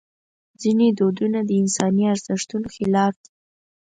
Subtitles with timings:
[0.61, 3.31] ځینې دودونه د انساني ارزښتونو خلاف دي.